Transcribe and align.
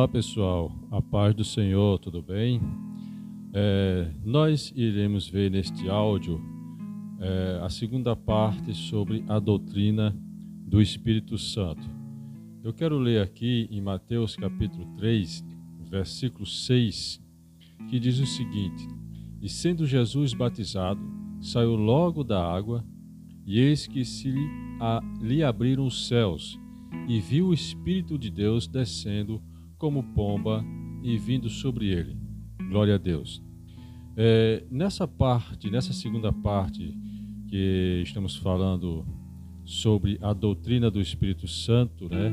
Olá 0.00 0.08
pessoal, 0.08 0.72
a 0.90 1.02
paz 1.02 1.34
do 1.34 1.44
Senhor, 1.44 1.98
tudo 1.98 2.22
bem? 2.22 2.58
É, 3.52 4.10
nós 4.24 4.72
iremos 4.74 5.28
ver 5.28 5.50
neste 5.50 5.90
áudio 5.90 6.40
é, 7.18 7.60
a 7.62 7.68
segunda 7.68 8.16
parte 8.16 8.74
sobre 8.74 9.22
a 9.28 9.38
doutrina 9.38 10.16
do 10.66 10.80
Espírito 10.80 11.36
Santo. 11.36 11.86
Eu 12.64 12.72
quero 12.72 12.98
ler 12.98 13.20
aqui 13.20 13.68
em 13.70 13.82
Mateus 13.82 14.36
capítulo 14.36 14.86
3, 14.96 15.44
versículo 15.90 16.46
6, 16.46 17.20
que 17.90 18.00
diz 18.00 18.20
o 18.20 18.26
seguinte: 18.26 18.88
E 19.42 19.50
sendo 19.50 19.84
Jesus 19.84 20.32
batizado, 20.32 21.02
saiu 21.42 21.76
logo 21.76 22.24
da 22.24 22.42
água, 22.42 22.82
e 23.44 23.60
eis 23.60 23.86
que 23.86 24.02
se 24.06 24.32
a, 24.80 25.02
lhe 25.20 25.42
abriram 25.42 25.84
os 25.84 26.08
céus, 26.08 26.58
e 27.06 27.20
viu 27.20 27.48
o 27.48 27.54
Espírito 27.54 28.16
de 28.16 28.30
Deus 28.30 28.66
descendo 28.66 29.42
como 29.80 30.02
pomba 30.02 30.62
e 31.02 31.16
vindo 31.16 31.48
sobre 31.48 31.88
ele. 31.88 32.14
Glória 32.68 32.96
a 32.96 32.98
Deus. 32.98 33.42
É, 34.14 34.62
nessa 34.70 35.08
parte, 35.08 35.70
nessa 35.70 35.94
segunda 35.94 36.30
parte 36.30 36.94
que 37.48 38.02
estamos 38.04 38.36
falando 38.36 39.06
sobre 39.64 40.18
a 40.20 40.34
doutrina 40.34 40.90
do 40.90 41.00
Espírito 41.00 41.48
Santo, 41.48 42.08
né? 42.10 42.30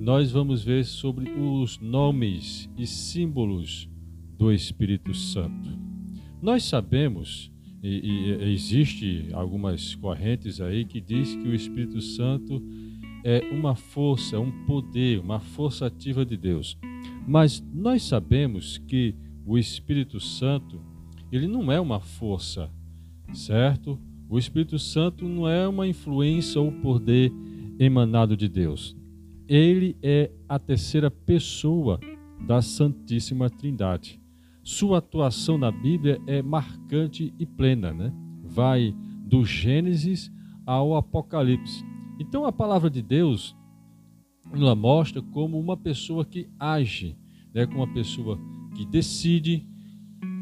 Nós 0.00 0.32
vamos 0.32 0.64
ver 0.64 0.84
sobre 0.84 1.30
os 1.30 1.78
nomes 1.78 2.68
e 2.76 2.86
símbolos 2.86 3.88
do 4.36 4.52
Espírito 4.52 5.14
Santo. 5.14 5.70
Nós 6.42 6.64
sabemos 6.64 7.50
e, 7.82 7.88
e 7.88 8.52
existe 8.52 9.28
algumas 9.32 9.94
correntes 9.94 10.60
aí 10.60 10.84
que 10.84 11.00
diz 11.00 11.34
que 11.36 11.48
o 11.48 11.54
Espírito 11.54 12.00
Santo 12.00 12.60
é 13.28 13.40
uma 13.50 13.74
força, 13.74 14.38
um 14.38 14.52
poder, 14.66 15.18
uma 15.18 15.40
força 15.40 15.86
ativa 15.86 16.24
de 16.24 16.36
Deus. 16.36 16.78
Mas 17.26 17.60
nós 17.74 18.04
sabemos 18.04 18.78
que 18.78 19.16
o 19.44 19.58
Espírito 19.58 20.20
Santo, 20.20 20.80
ele 21.32 21.48
não 21.48 21.72
é 21.72 21.80
uma 21.80 21.98
força, 21.98 22.70
certo? 23.34 23.98
O 24.28 24.38
Espírito 24.38 24.78
Santo 24.78 25.28
não 25.28 25.48
é 25.48 25.66
uma 25.66 25.88
influência 25.88 26.60
ou 26.60 26.70
poder 26.70 27.32
emanado 27.80 28.36
de 28.36 28.48
Deus. 28.48 28.96
Ele 29.48 29.96
é 30.00 30.30
a 30.48 30.56
terceira 30.56 31.10
pessoa 31.10 31.98
da 32.46 32.62
Santíssima 32.62 33.50
Trindade. 33.50 34.20
Sua 34.62 34.98
atuação 34.98 35.58
na 35.58 35.72
Bíblia 35.72 36.20
é 36.28 36.40
marcante 36.42 37.34
e 37.40 37.44
plena, 37.44 37.92
né? 37.92 38.12
Vai 38.44 38.94
do 39.24 39.44
Gênesis 39.44 40.30
ao 40.64 40.94
Apocalipse. 40.94 41.95
Então 42.18 42.44
a 42.44 42.52
palavra 42.52 42.88
de 42.88 43.02
Deus 43.02 43.56
ela 44.52 44.74
mostra 44.74 45.20
como 45.20 45.58
uma 45.58 45.76
pessoa 45.76 46.24
que 46.24 46.48
age, 46.58 47.16
né, 47.52 47.66
como 47.66 47.78
uma 47.78 47.92
pessoa 47.92 48.38
que 48.74 48.86
decide, 48.86 49.66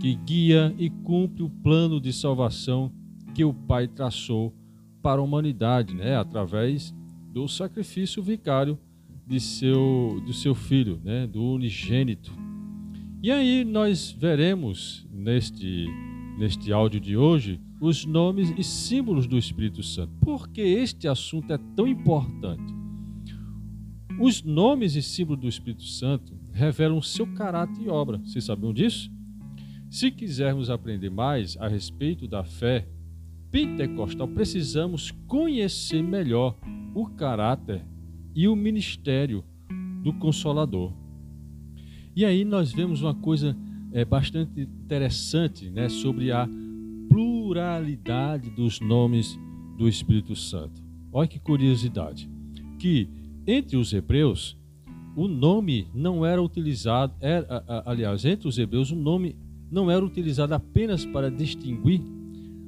que 0.00 0.14
guia 0.14 0.75
e 0.78 0.91
cumpre 0.91 1.42
o 1.42 1.48
plano 1.48 2.00
de 2.00 2.12
salvação 2.12 2.92
que 3.34 3.44
o 3.44 3.55
Pai 3.55 3.89
traçou 3.89 4.55
para 5.03 5.20
a 5.20 5.25
humanidade, 5.25 5.94
né, 5.94 6.16
através 6.16 6.94
do 7.33 7.48
sacrifício 7.48 8.22
vicário 8.22 8.78
de 9.27 9.41
seu, 9.41 10.22
do 10.25 10.33
seu 10.33 10.55
filho, 10.55 11.00
né, 11.03 11.27
do 11.27 11.42
unigênito. 11.42 12.33
E 13.22 13.31
aí 13.31 13.64
nós 13.64 14.12
veremos 14.12 15.06
neste, 15.11 15.86
neste 16.38 16.72
áudio 16.72 17.00
de 17.00 17.16
hoje 17.16 17.61
os 17.84 18.06
nomes 18.06 18.52
e 18.56 18.64
símbolos 18.64 19.27
do 19.27 19.36
Espírito 19.36 19.82
Santo. 19.82 20.10
Por 20.20 20.48
que 20.48 20.62
este 20.62 21.06
assunto 21.06 21.53
é 21.53 21.59
tão 21.76 21.86
importante? 21.86 22.75
Os 24.19 24.42
nomes 24.42 24.97
e 24.97 25.03
símbolos 25.03 25.42
do 25.42 25.48
Espírito 25.48 25.84
Santo 25.84 26.32
revelam 26.50 27.03
seu 27.03 27.26
caráter 27.34 27.82
e 27.82 27.88
obra. 27.88 28.19
Vocês 28.19 28.44
sabiam 28.44 28.72
disso? 28.72 29.10
Se 29.91 30.10
quisermos 30.10 30.70
aprender 30.70 31.10
mais 31.10 31.56
a 31.59 31.69
respeito 31.69 32.26
da 32.26 32.42
fé 32.42 32.88
pentecostal, 33.50 34.28
precisamos 34.28 35.10
conhecer 35.26 36.03
melhor 36.03 36.56
o 36.94 37.06
caráter 37.06 37.84
e 38.34 38.48
o 38.48 38.56
ministério 38.56 39.44
do 40.03 40.12
Consolador. 40.14 40.91
E 42.16 42.25
aí 42.25 42.44
nós 42.44 42.72
vemos 42.72 43.03
uma 43.03 43.14
coisa 43.14 43.54
é, 43.92 44.04
bastante 44.04 44.60
interessante 44.60 45.69
né, 45.69 45.88
sobre 45.88 46.32
a 46.32 46.48
pluralidade 47.14 48.50
dos 48.50 48.80
nomes 48.80 49.38
do 49.78 49.88
Espírito 49.88 50.34
Santo. 50.34 50.82
Olha 51.12 51.28
que 51.28 51.38
curiosidade. 51.38 52.28
Que 52.76 53.08
entre 53.47 53.76
os 53.76 53.92
hebreus, 53.92 54.58
o 55.14 55.28
nome 55.28 55.86
não 55.94 56.26
era 56.26 56.42
utilizado, 56.42 57.14
era, 57.20 57.62
aliás, 57.86 58.24
entre 58.24 58.48
os 58.48 58.58
hebreus, 58.58 58.91
o 58.91 58.97
nome 58.97 59.36
não 59.70 59.88
era 59.88 60.04
utilizado 60.04 60.54
apenas 60.54 61.06
para 61.06 61.30
distinguir 61.30 62.00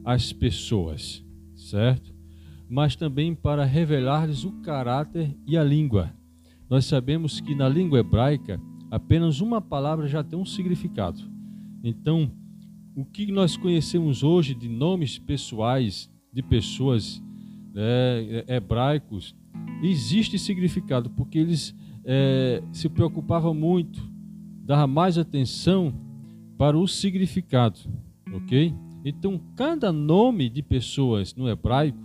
as 0.04 0.32
pessoas, 0.32 1.24
certo? 1.56 2.14
Mas 2.68 2.94
também 2.94 3.34
para 3.34 3.64
revelar-lhes 3.64 4.44
o 4.44 4.52
caráter 4.62 5.36
e 5.44 5.56
a 5.56 5.64
língua. 5.64 6.12
Nós 6.70 6.84
sabemos 6.84 7.40
que 7.40 7.52
na 7.52 7.68
língua 7.68 7.98
hebraica 7.98 8.60
apenas 8.92 9.40
uma 9.40 9.60
palavra 9.60 10.06
já 10.06 10.22
tem 10.22 10.38
um 10.38 10.46
significado. 10.46 11.20
Então, 11.82 12.30
o 12.96 13.04
que 13.04 13.30
nós 13.30 13.58
conhecemos 13.58 14.22
hoje 14.22 14.54
de 14.54 14.70
nomes 14.70 15.18
pessoais 15.18 16.10
de 16.32 16.42
pessoas 16.42 17.22
né, 17.74 18.42
hebraicos 18.48 19.36
existe 19.82 20.38
significado, 20.38 21.10
porque 21.10 21.38
eles 21.38 21.76
é, 22.06 22.62
se 22.72 22.88
preocupavam 22.88 23.52
muito, 23.52 24.00
davam 24.64 24.88
mais 24.88 25.18
atenção 25.18 25.94
para 26.56 26.78
o 26.78 26.88
significado, 26.88 27.78
ok? 28.32 28.74
Então, 29.04 29.38
cada 29.54 29.92
nome 29.92 30.48
de 30.48 30.62
pessoas 30.62 31.34
no 31.34 31.50
hebraico 31.50 31.98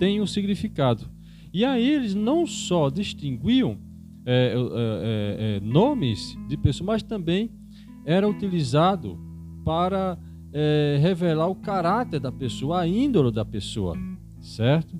tem 0.00 0.20
um 0.20 0.26
significado. 0.26 1.08
E 1.52 1.64
aí 1.64 1.88
eles 1.88 2.16
não 2.16 2.48
só 2.48 2.90
distinguiam 2.90 3.78
é, 4.26 4.54
é, 4.54 4.56
é, 4.56 5.56
é 5.56 5.60
nomes 5.60 6.36
de 6.48 6.56
pessoas, 6.56 6.86
mas 6.86 7.02
também 7.04 7.48
era 8.04 8.28
utilizado 8.28 9.16
para 9.64 10.18
é, 10.52 10.98
revelar 11.00 11.48
o 11.48 11.54
caráter 11.54 12.20
da 12.20 12.30
pessoa, 12.30 12.80
a 12.80 12.86
índole 12.86 13.32
da 13.32 13.44
pessoa, 13.44 13.96
certo? 14.40 14.94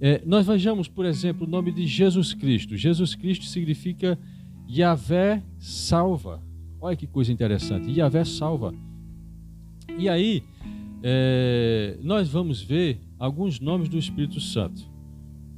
É, 0.00 0.22
nós 0.26 0.46
vejamos, 0.46 0.88
por 0.88 1.06
exemplo, 1.06 1.46
o 1.46 1.50
nome 1.50 1.72
de 1.72 1.86
Jesus 1.86 2.34
Cristo. 2.34 2.76
Jesus 2.76 3.14
Cristo 3.14 3.46
significa 3.46 4.18
Yahvé 4.68 5.42
salva. 5.58 6.42
Olha 6.80 6.96
que 6.96 7.06
coisa 7.06 7.32
interessante. 7.32 7.90
Yahvé 7.90 8.24
salva. 8.24 8.74
E 9.98 10.08
aí, 10.08 10.42
é, 11.02 11.96
nós 12.02 12.28
vamos 12.28 12.60
ver 12.60 13.00
alguns 13.18 13.60
nomes 13.60 13.88
do 13.88 13.98
Espírito 13.98 14.40
Santo, 14.40 14.82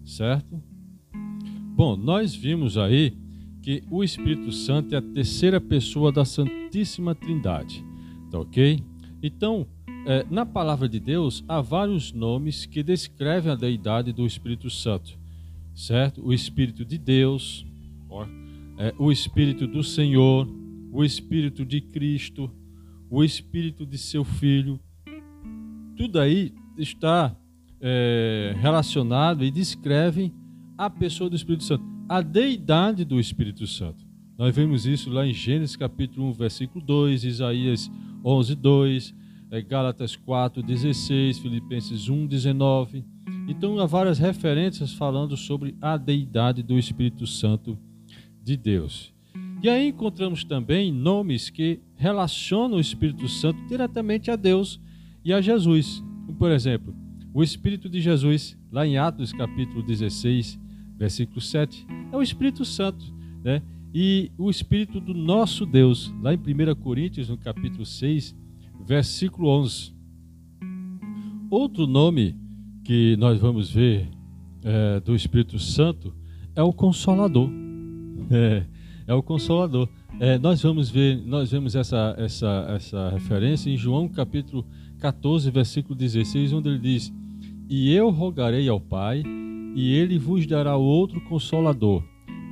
certo? 0.05 0.63
Bom, 1.75 1.97
nós 1.97 2.35
vimos 2.35 2.77
aí 2.77 3.17
que 3.63 3.83
o 3.91 4.05
Espírito 4.05 4.53
Santo 4.53 4.95
é 4.95 4.99
a 4.99 5.03
terceira 5.03 5.61
pessoa 5.61 6.13
da 6.13 6.25
Santíssima 6.25 7.15
Trindade, 7.15 7.85
tá 8.31 8.39
ok? 8.39 8.83
Então, 9.23 9.67
é, 10.07 10.25
na 10.31 10.47
palavra 10.47 10.89
de 10.89 11.01
Deus, 11.01 11.45
há 11.49 11.61
vários 11.61 12.13
nomes 12.13 12.65
que 12.65 12.83
descrevem 12.83 13.53
a 13.53 13.57
deidade 13.57 14.13
do 14.13 14.27
Espírito 14.27 14.71
Santo, 14.71 15.19
certo? 15.75 16.25
O 16.25 16.33
Espírito 16.33 16.85
de 16.85 16.97
Deus, 16.97 17.67
ó, 18.09 18.25
é, 18.79 18.95
o 18.99 19.11
Espírito 19.11 19.67
do 19.67 19.83
Senhor, 19.83 20.49
o 20.93 21.05
Espírito 21.05 21.65
de 21.65 21.81
Cristo, 21.81 22.51
o 23.11 23.25
Espírito 23.25 23.85
de 23.85 23.99
seu 23.99 24.25
Filho. 24.25 24.81
Tudo 25.97 26.21
aí 26.21 26.55
está 26.77 27.37
é, 27.81 28.55
relacionado 28.59 29.45
e 29.45 29.51
descreve 29.51 30.33
a 30.77 30.89
pessoa 30.89 31.29
do 31.29 31.37
Espírito 31.37 31.65
Santo, 31.65 31.85
a 32.09 32.21
deidade 32.21 33.05
do 33.05 33.19
Espírito 33.19 33.67
Santo. 33.67 34.08
Nós 34.39 34.55
vemos 34.55 34.87
isso 34.87 35.11
lá 35.11 35.27
em 35.27 35.35
Gênesis 35.35 35.75
capítulo 35.75 36.29
1, 36.29 36.33
versículo 36.35 36.85
2, 36.85 37.25
Isaías 37.25 37.91
11, 38.25 38.55
2, 38.55 39.15
é, 39.51 39.61
Gálatas 39.61 40.15
4, 40.15 40.63
16, 40.63 41.41
Filipenses 41.41 42.09
1, 42.09 42.25
19. 42.25 43.05
Então 43.49 43.81
há 43.81 43.85
várias 43.85 44.17
referências 44.17 44.93
falando 44.93 45.37
sobre 45.37 45.75
a 45.81 45.97
deidade 45.97 46.63
do 46.63 46.79
Espírito 46.79 47.27
Santo 47.27 47.77
de 48.41 48.57
Deus. 48.57 49.13
E 49.61 49.69
aí 49.69 49.89
encontramos 49.89 50.45
também 50.45 50.93
nomes 50.93 51.51
que 51.51 51.81
relacionam 51.97 52.77
o 52.77 52.81
Espírito 52.81 53.27
Santo 53.27 53.67
diretamente 53.67 54.31
a 54.31 54.37
Deus 54.37 54.81
e 55.25 55.33
a 55.33 55.41
Jesus. 55.41 56.01
Por 56.39 56.53
exemplo, 56.53 56.95
o 57.35 57.43
Espírito 57.43 57.89
de 57.89 58.01
Jesus, 58.01 58.57
lá 58.71 58.87
em 58.87 58.99
Atos 58.99 59.33
capítulo 59.33 59.83
16, 59.83 60.61
versículo 60.97 61.41
7, 61.41 61.85
é 62.13 62.17
o 62.17 62.23
Espírito 62.23 62.65
Santo, 62.65 63.05
né? 63.43 63.61
E 63.93 64.31
o 64.37 64.51
Espírito 64.51 65.01
do 65.01 65.15
nosso 65.15 65.65
Deus, 65.65 66.13
lá 66.21 66.35
em 66.35 66.37
1 66.37 66.75
Coríntios, 66.77 67.29
no 67.29 67.39
capítulo 67.39 67.87
6, 67.87 68.37
versículo 68.87 69.49
11. 69.49 69.93
Outro 71.51 71.87
nome 71.87 72.37
que 72.85 73.17
nós 73.17 73.41
vamos 73.41 73.71
ver 73.71 74.09
é, 74.63 75.01
do 75.01 75.15
Espírito 75.15 75.59
Santo 75.59 76.15
é 76.55 76.63
o 76.63 76.73
Consolador. 76.73 77.51
É, 78.31 78.67
é 79.07 79.15
o 79.15 79.23
Consolador. 79.23 79.89
É, 80.21 80.39
nós 80.39 80.61
vamos 80.61 80.91
ver, 80.91 81.17
nós 81.25 81.51
vemos 81.51 81.75
essa, 81.75 82.15
essa, 82.19 82.67
essa 82.77 83.09
referência 83.09 83.71
em 83.71 83.77
João 83.77 84.07
capítulo 84.07 84.67
14, 84.99 85.51
versículo 85.51 85.95
16, 85.95 86.53
onde 86.53 86.69
ele 86.69 86.79
diz: 86.79 87.13
E 87.71 87.91
eu 87.95 88.11
rogarei 88.11 88.69
ao 88.69 88.79
Pai, 88.79 89.23
e 89.75 89.95
ele 89.95 90.19
vos 90.19 90.47
dará 90.47 90.77
outro 90.77 91.21
consolador, 91.23 92.03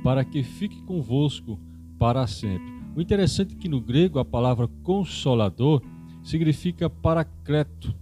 para 0.03 0.23
que 0.23 0.43
fique 0.43 0.81
convosco 0.83 1.59
para 1.97 2.25
sempre. 2.27 2.71
O 2.95 3.01
interessante 3.01 3.55
é 3.55 3.57
que 3.57 3.69
no 3.69 3.79
grego 3.79 4.19
a 4.19 4.25
palavra 4.25 4.67
consolador 4.83 5.81
significa 6.23 6.89
paracleto, 6.89 7.95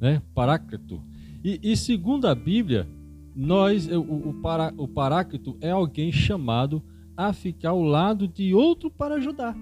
né? 0.00 0.22
Paráclito. 0.34 1.02
E, 1.42 1.58
e 1.62 1.76
segundo 1.76 2.26
a 2.26 2.34
Bíblia, 2.34 2.86
nós 3.34 3.88
o, 3.88 4.00
o, 4.00 4.34
para, 4.42 4.72
o 4.76 4.86
paráclito 4.86 5.56
é 5.60 5.70
alguém 5.70 6.12
chamado 6.12 6.82
a 7.16 7.32
ficar 7.32 7.70
ao 7.70 7.82
lado 7.82 8.28
de 8.28 8.54
outro 8.54 8.90
para 8.90 9.16
ajudar. 9.16 9.56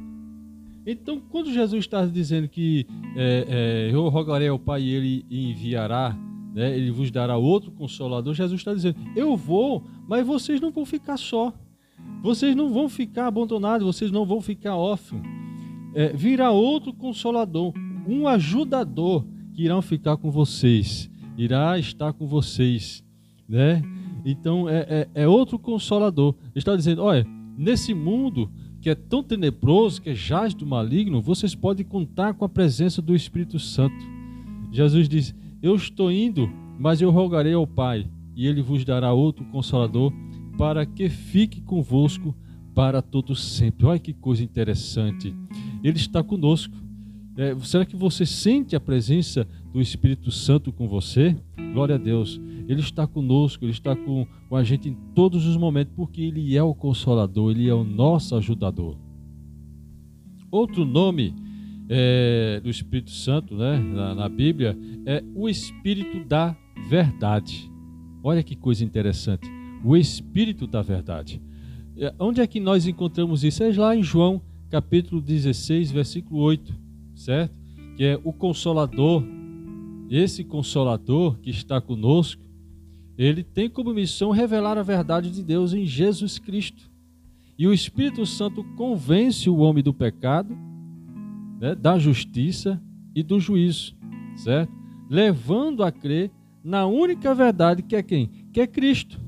Então, 0.87 1.21
quando 1.31 1.53
Jesus 1.53 1.85
está 1.85 2.05
dizendo 2.07 2.49
que 2.49 2.87
é, 3.15 3.89
é, 3.91 3.95
eu 3.95 4.09
rogarei 4.09 4.49
ao 4.49 4.59
Pai 4.59 4.83
e 4.83 4.91
Ele 4.91 5.27
enviará, 5.31 6.17
né, 6.55 6.77
Ele 6.77 6.91
vos 6.91 7.11
dará 7.11 7.37
outro 7.37 7.71
consolador, 7.71 8.35
Jesus 8.35 8.61
está 8.61 8.73
dizendo: 8.73 8.97
eu 9.15 9.37
vou, 9.37 9.85
mas 10.09 10.27
vocês 10.27 10.61
não 10.61 10.71
vão 10.71 10.85
ficar 10.85 11.17
só. 11.17 11.53
Vocês 12.23 12.55
não 12.55 12.73
vão 12.73 12.89
ficar 12.89 13.27
abandonados, 13.27 13.87
vocês 13.87 14.11
não 14.11 14.27
vão 14.27 14.41
ficar 14.41 14.77
órfãos. 14.77 15.23
É, 15.95 16.13
virá 16.13 16.51
outro 16.51 16.93
consolador, 16.93 17.73
um 18.07 18.29
ajudador 18.29 19.25
que 19.55 19.65
irá 19.65 19.81
ficar 19.83 20.17
com 20.17 20.31
vocês, 20.31 21.11
irá 21.37 21.79
estar 21.79 22.13
com 22.13 22.27
vocês, 22.27 23.03
né? 23.49 23.83
Então 24.25 24.69
é, 24.69 25.09
é, 25.15 25.23
é 25.23 25.29
outro 25.29 25.59
consolador. 25.59 26.35
Ele 26.43 26.53
está 26.57 26.77
dizendo: 26.77 27.03
olha, 27.03 27.27
nesse 27.57 27.95
mundo 27.95 28.51
que 28.81 28.89
é 28.89 28.95
tão 28.95 29.23
tenebroso, 29.23 30.01
que 30.01 30.11
é 30.11 30.15
jaz 30.15 30.55
do 30.55 30.67
maligno, 30.67 31.21
vocês 31.21 31.55
podem 31.55 31.85
contar 31.85 32.35
com 32.35 32.45
a 32.45 32.49
presença 32.49 33.03
do 33.03 33.15
Espírito 33.15 33.59
Santo. 33.59 34.05
Jesus 34.71 35.09
diz: 35.09 35.35
Eu 35.63 35.75
estou 35.75 36.11
indo, 36.11 36.51
mas 36.79 37.01
eu 37.01 37.11
rogarei 37.11 37.53
ao 37.53 37.67
Pai, 37.67 38.09
e 38.35 38.47
ele 38.47 38.63
vos 38.63 38.85
dará 38.85 39.13
outro 39.13 39.45
consolador 39.47 40.13
para 40.61 40.85
que 40.85 41.09
fique 41.09 41.63
convosco 41.63 42.37
para 42.75 43.01
todo 43.01 43.35
sempre. 43.35 43.87
Olha 43.87 43.99
que 43.99 44.13
coisa 44.13 44.45
interessante. 44.45 45.35
Ele 45.83 45.97
está 45.97 46.23
conosco. 46.23 46.77
É, 47.35 47.57
será 47.61 47.87
que 47.87 47.97
você 47.97 48.27
sente 48.27 48.77
a 48.77 48.81
presença 48.81 49.49
do 49.73 49.81
Espírito 49.81 50.31
Santo 50.31 50.71
com 50.71 50.87
você? 50.87 51.35
Glória 51.73 51.95
a 51.95 51.99
Deus. 51.99 52.39
Ele 52.69 52.81
está 52.81 53.07
conosco, 53.07 53.65
Ele 53.65 53.73
está 53.73 53.97
com, 53.97 54.27
com 54.51 54.55
a 54.55 54.63
gente 54.63 54.91
em 54.91 54.95
todos 55.15 55.47
os 55.47 55.57
momentos, 55.57 55.95
porque 55.97 56.21
Ele 56.21 56.55
é 56.55 56.63
o 56.63 56.75
Consolador, 56.75 57.53
Ele 57.53 57.67
é 57.67 57.75
o 57.75 57.83
nosso 57.83 58.37
ajudador. 58.37 58.99
Outro 60.51 60.85
nome 60.85 61.35
é, 61.89 62.61
do 62.63 62.69
Espírito 62.69 63.13
Santo 63.13 63.55
né, 63.55 63.79
na, 63.79 64.15
na 64.15 64.29
Bíblia 64.29 64.77
é 65.07 65.25
o 65.35 65.49
Espírito 65.49 66.23
da 66.29 66.55
Verdade. 66.87 67.67
Olha 68.23 68.43
que 68.43 68.55
coisa 68.55 68.85
interessante 68.85 69.60
o 69.85 69.97
Espírito 69.97 70.67
da 70.67 70.83
verdade. 70.83 71.41
É, 71.97 72.15
onde 72.19 72.41
é 72.41 72.47
que 72.47 72.61
nós 72.61 72.87
encontramos 72.87 73.45
isso? 73.45 73.63
É 73.63 73.73
lá 73.73 73.95
em 73.97 74.03
João, 74.03 74.41
capítulo 74.69 75.21
16, 75.21 75.91
versículo 75.91 76.41
8, 76.41 76.75
certo? 77.15 77.55
Que 77.97 78.05
é 78.05 78.21
o 78.23 78.33
Consolador. 78.33 79.23
Esse 80.11 80.43
Consolador 80.45 81.39
que 81.39 81.51
está 81.51 81.81
conosco, 81.81 82.43
ele 83.17 83.43
tem 83.43 83.69
como 83.69 83.93
missão 83.93 84.31
revelar 84.31 84.79
a 84.79 84.83
verdade 84.83 85.31
de 85.31 85.43
Deus 85.43 85.73
em 85.73 85.87
Jesus 85.87 86.39
Cristo. 86.39 86.91
E 87.59 87.67
o 87.67 87.73
Espírito 87.73 88.25
Santo 88.25 88.65
convence 88.77 89.49
o 89.51 89.59
homem 89.59 89.85
do 89.85 89.93
pecado, 89.93 90.57
né, 91.61 91.75
da 91.75 91.99
justiça 91.99 92.81
e 93.15 93.23
do 93.23 93.39
juízo, 93.39 93.95
certo? 94.37 94.73
Levando 95.09 95.85
a 95.85 95.93
crer 95.93 96.31
na 96.65 96.87
única 96.87 97.35
verdade 97.35 97.83
que 97.83 97.95
é 97.95 98.03
quem? 98.03 98.31
Que 98.53 98.63
é 98.63 98.67
Cristo 98.67 99.20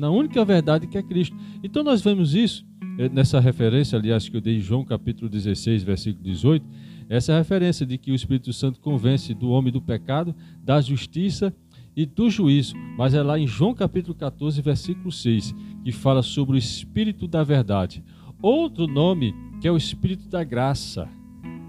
na 0.00 0.10
única 0.10 0.42
verdade 0.44 0.86
que 0.86 0.96
é 0.96 1.02
Cristo. 1.02 1.36
Então 1.62 1.84
nós 1.84 2.00
vemos 2.00 2.34
isso 2.34 2.64
eh, 2.98 3.10
nessa 3.10 3.38
referência, 3.38 3.98
aliás, 3.98 4.28
que 4.28 4.36
eu 4.36 4.40
dei 4.40 4.56
em 4.56 4.60
João 4.60 4.82
capítulo 4.82 5.28
16, 5.28 5.82
versículo 5.82 6.24
18, 6.24 6.66
essa 7.08 7.36
referência 7.36 7.84
de 7.84 7.98
que 7.98 8.10
o 8.10 8.14
Espírito 8.14 8.50
Santo 8.52 8.80
convence 8.80 9.34
do 9.34 9.50
homem 9.50 9.70
do 9.70 9.80
pecado, 9.80 10.34
da 10.64 10.80
justiça 10.80 11.54
e 11.94 12.06
do 12.06 12.30
juízo. 12.30 12.74
Mas 12.96 13.12
é 13.12 13.22
lá 13.22 13.38
em 13.38 13.46
João 13.46 13.74
capítulo 13.74 14.14
14, 14.14 14.62
versículo 14.62 15.12
6, 15.12 15.54
que 15.84 15.92
fala 15.92 16.22
sobre 16.22 16.56
o 16.56 16.58
Espírito 16.58 17.28
da 17.28 17.44
verdade. 17.44 18.02
Outro 18.40 18.86
nome 18.86 19.34
que 19.60 19.68
é 19.68 19.70
o 19.70 19.76
Espírito 19.76 20.28
da 20.30 20.42
graça. 20.42 21.06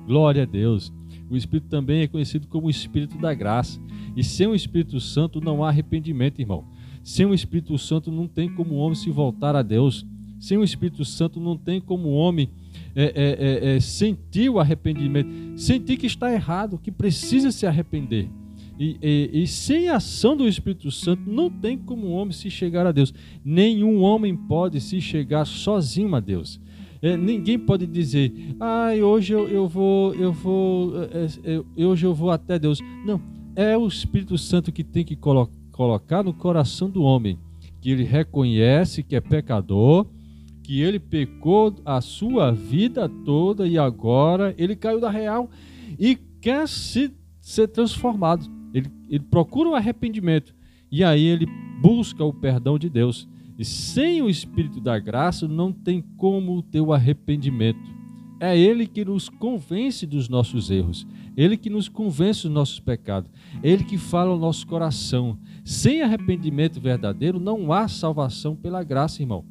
Glória 0.07 0.44
a 0.44 0.45
Deus. 0.45 0.94
O 1.30 1.36
Espírito 1.36 1.68
também 1.68 2.01
é 2.01 2.07
conhecido 2.07 2.48
como 2.48 2.68
o 2.68 2.69
Espírito 2.69 3.18
da 3.18 3.34
graça. 3.34 3.81
E 4.16 4.24
sem 4.24 4.48
o 4.48 4.56
Espírito 4.56 5.01
Santo 5.01 5.42
não 5.42 5.63
há 5.63 5.69
arrependimento, 5.69 6.39
irmão. 6.39 6.66
Sem 7.03 7.25
o 7.25 7.33
Espírito 7.33 7.77
Santo 7.77 8.12
não 8.12 8.27
tem 8.27 8.50
como 8.53 8.75
o 8.75 8.77
homem 8.77 8.95
se 8.95 9.09
voltar 9.09 9.56
a 9.56 9.62
Deus. 9.62 10.06
Sem 10.39 10.57
o 10.57 10.63
Espírito 10.63 11.06
Santo 11.06 11.39
não 11.39 11.57
tem 11.57 11.80
como 11.80 12.09
o 12.09 12.13
homem 12.13 12.50
é, 12.95 13.03
é, 13.03 13.71
é, 13.71 13.75
é, 13.75 13.80
sentir 13.80 14.50
o 14.50 14.59
arrependimento, 14.59 15.30
sentir 15.56 15.98
que 15.98 16.07
está 16.07 16.31
errado, 16.31 16.77
que 16.77 16.92
precisa 16.92 17.51
se 17.51 17.65
arrepender. 17.65 18.30
E, 18.80 18.98
e, 19.01 19.44
e, 19.44 19.48
sem 19.48 19.89
a 19.89 19.98
ação 19.98 20.36
do 20.36 20.48
Espírito 20.48 20.89
Santo 20.89 21.30
não 21.30 21.50
tem 21.50 21.77
como 21.77 22.07
homem 22.07 22.33
se 22.33 22.50
chegar 22.50 22.86
a 22.88 22.92
Deus. 22.92 23.13
Nenhum 23.45 24.01
homem 24.01 24.36
pode 24.36 24.81
se 24.81 25.00
chegar 25.00 25.45
sozinho 25.45 26.15
a 26.15 26.19
Deus. 26.19 26.59
É, 27.01 27.15
ninguém 27.15 27.59
pode 27.59 27.86
dizer, 27.86 28.31
ah, 28.59 28.89
hoje 28.94 29.33
eu, 29.33 29.48
eu 29.48 29.68
vou, 29.68 30.13
eu 30.15 30.33
vou, 30.33 30.94
é, 31.03 31.27
é, 31.77 31.86
hoje 31.86 32.06
eu 32.06 32.13
vou 32.13 32.31
até 32.31 32.57
Deus. 32.57 32.80
Não, 33.06 33.21
é 33.56 33.77
o 33.77 33.88
Espírito 33.88 34.38
Santo 34.38 34.71
que 34.71 34.83
tem 34.83 35.03
que 35.03 35.15
colocar 35.15 35.61
colocar 35.81 36.22
no 36.22 36.31
coração 36.31 36.92
do 36.92 37.01
homem 37.01 37.39
que 37.81 37.89
ele 37.89 38.04
reconhece 38.04 39.01
que 39.01 39.16
é 39.16 39.19
pecador, 39.19 40.06
que 40.62 40.80
ele 40.80 41.00
pecou 41.00 41.74
a 41.83 42.00
sua 42.00 42.51
vida 42.51 43.10
toda 43.25 43.68
e 43.68 43.80
agora 43.80 44.54
ele 44.60 44.75
caiu 44.75 45.00
da 45.00 45.10
real 45.10 45.50
e 45.98 46.15
quer 46.39 46.67
se, 46.67 47.12
ser 47.41 47.67
transformado. 47.70 48.46
Ele, 48.72 48.91
ele 49.10 49.24
procura 49.24 49.70
o 49.70 49.72
um 49.72 49.75
arrependimento 49.75 50.53
e 50.91 51.03
aí 51.03 51.25
ele 51.25 51.48
busca 51.82 52.24
o 52.24 52.32
perdão 52.32 52.77
de 52.77 52.88
Deus. 52.88 53.27
E 53.58 53.65
sem 53.65 54.22
o 54.22 54.29
Espírito 54.29 54.79
da 54.79 55.00
graça 55.00 55.48
não 55.48 55.74
tem 55.74 56.00
como 56.15 56.62
ter 56.62 56.82
o 56.82 56.94
arrependimento. 56.94 58.01
É 58.41 58.58
Ele 58.58 58.88
que 58.88 59.06
nos 59.06 59.29
convence 59.29 60.08
dos 60.08 60.27
nossos 60.27 60.72
erros, 60.72 61.06
Ele 61.38 61.56
que 61.56 61.70
nos 61.70 61.88
convence 61.88 62.41
dos 62.41 62.51
nossos 62.51 62.79
pecados, 62.79 63.29
Ele 63.62 63.84
que 63.84 64.00
fala 64.00 64.32
ao 64.32 64.39
nosso 64.39 64.65
coração. 64.65 65.38
Sem 65.63 66.01
arrependimento 66.01 66.82
verdadeiro 66.82 67.39
não 67.39 67.72
há 67.72 67.88
salvação 67.88 68.56
pela 68.56 68.84
graça, 68.84 69.22
irmão. 69.22 69.46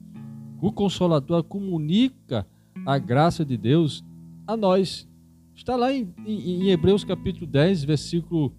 O 0.61 0.73
Consolador 0.73 1.43
comunica 1.45 2.47
a 2.85 2.99
graça 2.99 3.45
de 3.45 3.57
Deus 3.57 4.05
a 4.47 4.57
nós. 4.57 5.09
Está 5.55 5.77
lá 5.77 5.93
em, 5.93 6.13
em, 6.27 6.63
em 6.65 6.71
Hebreus 6.71 7.05
capítulo 7.05 7.47
10, 7.47 7.85
versículo, 7.85 8.53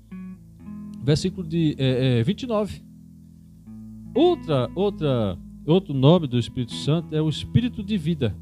versículo 1.03 1.45
de, 1.45 1.75
é, 1.77 2.19
é, 2.19 2.23
29. 2.23 2.81
Outra, 4.13 4.69
outra, 4.75 5.37
outro 5.65 5.93
nome 5.93 6.27
do 6.27 6.37
Espírito 6.37 6.73
Santo 6.73 7.15
é 7.15 7.21
o 7.21 7.29
Espírito 7.29 7.83
de 7.83 7.97
vida, 7.97 8.35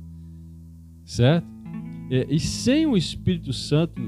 certo? 1.04 1.48
É, 2.12 2.28
e 2.30 2.40
sem 2.40 2.86
o 2.86 2.98
Espírito 2.98 3.54
Santo, 3.54 4.02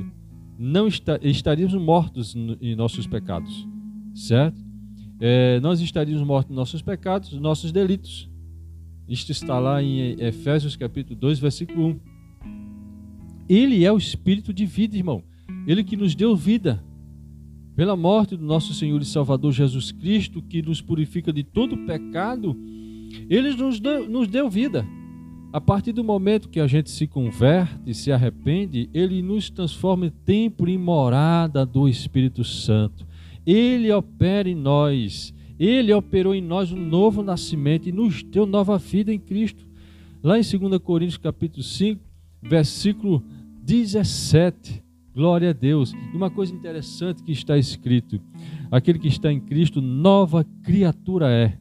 não 0.57 0.87
está, 0.87 1.19
estaríamos 1.21 1.73
mortos 1.75 2.35
em 2.35 2.75
nossos 2.75 3.07
pecados, 3.07 3.67
certo? 4.13 4.70
É, 5.23 5.59
nós 5.59 5.79
estaríamos 5.79 6.25
mortos 6.25 6.55
nossos 6.55 6.81
pecados, 6.81 7.31
nossos 7.33 7.71
delitos. 7.71 8.27
Isto 9.07 9.31
está 9.31 9.59
lá 9.59 9.81
em 9.83 10.19
Efésios 10.19 10.75
capítulo 10.75 11.15
2, 11.15 11.37
versículo 11.37 11.89
1. 11.89 11.99
Ele 13.47 13.85
é 13.85 13.91
o 13.91 13.99
Espírito 13.99 14.51
de 14.51 14.65
vida, 14.65 14.97
irmão. 14.97 15.23
Ele 15.67 15.83
que 15.83 15.95
nos 15.95 16.15
deu 16.15 16.35
vida. 16.35 16.83
Pela 17.75 17.95
morte 17.95 18.35
do 18.35 18.43
nosso 18.43 18.73
Senhor 18.73 18.99
e 18.99 19.05
Salvador 19.05 19.51
Jesus 19.51 19.91
Cristo, 19.91 20.41
que 20.41 20.59
nos 20.63 20.81
purifica 20.81 21.31
de 21.31 21.43
todo 21.43 21.77
pecado, 21.85 22.57
ele 23.29 23.53
nos 23.53 23.79
deu, 23.79 24.09
nos 24.09 24.27
deu 24.27 24.49
vida. 24.49 24.83
A 25.53 25.61
partir 25.61 25.91
do 25.91 26.03
momento 26.03 26.49
que 26.49 26.59
a 26.59 26.65
gente 26.65 26.89
se 26.89 27.05
converte, 27.05 27.93
se 27.93 28.11
arrepende, 28.11 28.89
ele 28.91 29.21
nos 29.21 29.51
transforma 29.51 30.07
em 30.07 30.09
templo 30.09 30.67
e 30.67 30.79
morada 30.79 31.63
do 31.63 31.87
Espírito 31.87 32.43
Santo. 32.43 33.10
Ele 33.45 33.91
opera 33.91 34.49
em 34.49 34.55
nós, 34.55 35.33
ele 35.59 35.93
operou 35.93 36.33
em 36.33 36.41
nós 36.41 36.71
um 36.71 36.79
novo 36.79 37.23
nascimento 37.23 37.87
e 37.87 37.91
nos 37.91 38.23
deu 38.23 38.45
nova 38.45 38.77
vida 38.77 39.13
em 39.13 39.19
Cristo. 39.19 39.65
Lá 40.23 40.37
em 40.37 40.41
2 40.41 40.77
Coríntios 40.79 41.17
capítulo 41.17 41.63
5, 41.63 42.01
versículo 42.41 43.23
17. 43.63 44.83
Glória 45.13 45.49
a 45.49 45.53
Deus. 45.53 45.93
E 46.13 46.15
uma 46.15 46.29
coisa 46.29 46.53
interessante 46.53 47.23
que 47.23 47.31
está 47.31 47.57
escrito: 47.57 48.21
aquele 48.71 48.99
que 48.99 49.07
está 49.07 49.31
em 49.31 49.39
Cristo, 49.39 49.81
nova 49.81 50.45
criatura 50.63 51.29
é 51.29 51.57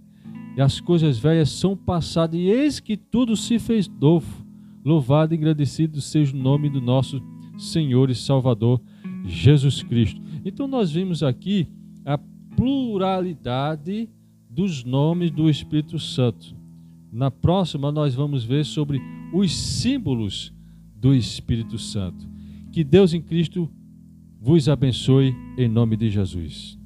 e 0.57 0.61
as 0.61 0.81
coisas 0.81 1.19
velhas 1.19 1.51
são 1.51 1.77
passadas, 1.77 2.39
e 2.39 2.45
eis 2.45 2.81
que 2.81 2.97
tudo 2.97 3.37
se 3.37 3.59
fez 3.59 3.89
novo. 3.89 4.45
Louvado 4.85 5.35
e 5.35 5.37
agradecido 5.37 6.01
seja 6.01 6.35
o 6.35 6.39
nome 6.39 6.69
do 6.69 6.81
nosso 6.81 7.23
Senhor 7.57 8.11
e 8.11 8.15
Salvador 8.15 8.81
Jesus 9.27 9.83
Cristo. 9.83 10.21
Então 10.45 10.67
nós 10.67 10.91
vimos 10.91 11.23
aqui 11.23 11.69
a 12.05 12.19
pluralidade 12.57 14.09
dos 14.49 14.85
nomes 14.85 15.31
do 15.31 15.49
Espírito 15.49 15.99
Santo. 15.99 16.57
Na 17.13 17.31
próxima 17.31 17.93
nós 17.93 18.15
vamos 18.15 18.45
ver 18.45 18.65
sobre 18.65 19.01
os 19.33 19.55
símbolos 19.55 20.53
do 20.95 21.15
Espírito 21.15 21.79
Santo. 21.79 22.29
Que 22.73 22.85
Deus 22.85 23.13
em 23.13 23.21
Cristo 23.21 23.71
vos 24.41 24.69
abençoe 24.69 25.35
em 25.59 25.69
nome 25.69 25.97
de 25.97 26.09
Jesus. 26.09 26.80